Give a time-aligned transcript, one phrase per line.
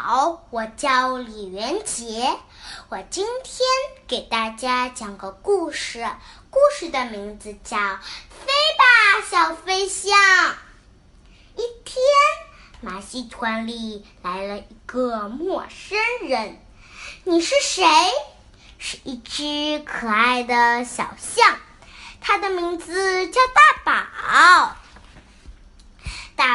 [0.00, 2.38] 好，我叫李元杰，
[2.88, 3.66] 我今天
[4.06, 6.08] 给大家讲个故事，
[6.50, 7.76] 故事的名字叫
[8.30, 8.46] 《飞
[8.78, 10.12] 吧，小飞象》。
[11.56, 12.00] 一天，
[12.80, 16.64] 马戏团里来了一个陌生人，
[17.24, 17.84] 你是谁？
[18.78, 21.58] 是一只可爱的小象，
[22.20, 24.06] 它的名字叫大宝。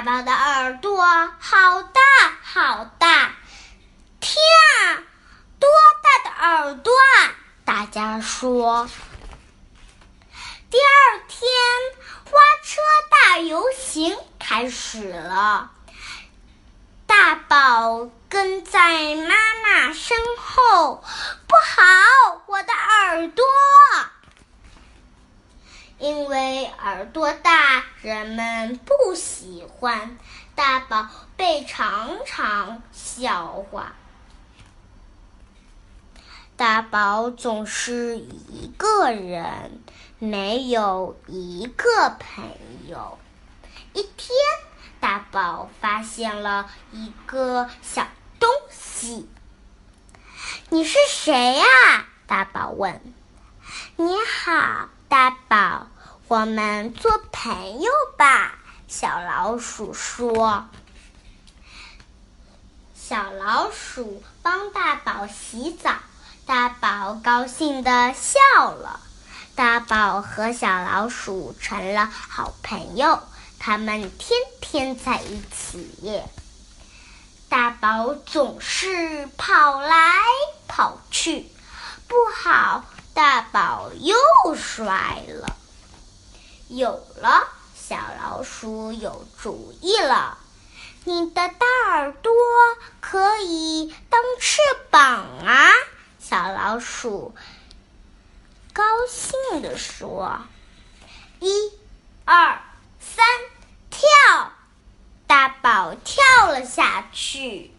[0.04, 1.02] 宝的耳朵
[1.40, 2.02] 好大
[2.44, 3.36] 好大，
[4.20, 4.36] 天
[4.86, 5.04] 啊，
[5.60, 5.70] 多
[6.02, 7.32] 大的耳朵啊！
[7.64, 8.90] 大家说。
[10.70, 11.50] 第二天，
[12.26, 12.32] 花
[12.64, 15.72] 车大游行开始了，
[17.08, 21.02] 大宝跟在妈妈身后，
[21.48, 23.46] 不好，我的耳朵。
[26.00, 30.18] 因为耳朵大，人们不喜欢
[30.54, 33.94] 大宝被常常笑话。
[36.58, 39.82] 大宝总是一个人，
[40.20, 42.50] 没有一个朋
[42.90, 43.18] 友。
[43.94, 44.36] 一天，
[45.00, 48.06] 大宝发现了一个小
[48.42, 49.30] 东西。
[50.68, 51.64] “你是谁呀？”
[52.28, 53.02] 大宝问。
[53.96, 55.88] “你好，大宝。”
[56.30, 58.56] 我们做朋友吧，
[58.88, 60.66] 小老鼠说。
[62.96, 65.96] 小老鼠帮大宝洗澡，
[66.46, 69.02] 大宝高兴的笑了。
[69.54, 73.22] 大宝和小老鼠成了好朋友，
[73.60, 76.24] 他们天天在一起。
[77.50, 80.22] 大宝总是跑来
[80.70, 81.52] 跑去，
[82.08, 84.16] 不好，大宝又
[84.56, 85.58] 摔了。
[86.76, 90.40] 有了，小老鼠有主意了。
[91.04, 92.34] 你的大耳朵
[93.00, 95.72] 可以当翅膀啊！
[96.20, 97.36] 小老鼠
[98.74, 100.40] 高兴地说
[101.40, 101.72] ：“一、
[102.26, 102.60] 二、
[103.00, 103.24] 三，
[103.92, 104.52] 跳！”
[105.28, 107.72] 大宝跳了下去。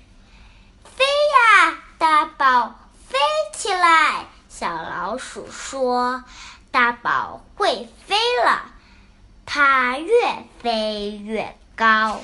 [0.85, 3.19] 飞呀，大宝，飞
[3.57, 4.27] 起来！
[4.49, 6.23] 小老鼠说
[6.71, 8.71] ：“大宝会飞了。”
[9.47, 10.11] 它越
[10.63, 12.21] 飞越高，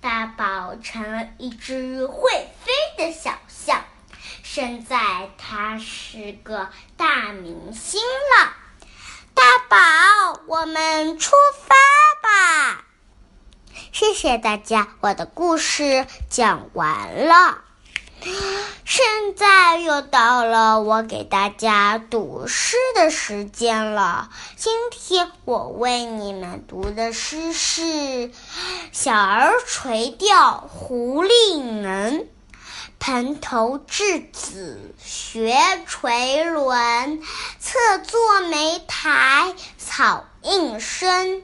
[0.00, 2.30] 大宝成了一只会
[2.64, 3.84] 飞的小象。
[4.42, 8.54] 现在它是个大明星了。
[9.34, 11.32] 大宝，我们出
[11.66, 11.74] 发
[12.22, 12.84] 吧！
[13.92, 17.62] 谢谢大家，我的故事讲完了。
[18.88, 24.30] 现在又到了我给大家读诗的时间了。
[24.56, 27.82] 今天我为你们读的诗是
[28.92, 32.20] 《小儿垂钓胡令能》：
[33.00, 35.58] 蓬头稚子学
[35.88, 37.20] 垂纶，
[37.58, 41.42] 侧坐莓苔草映身。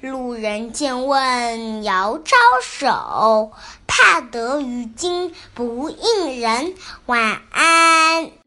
[0.00, 3.52] 路人见问遥招手，
[3.86, 6.74] 怕得鱼惊不应人。
[7.04, 8.39] 晚安。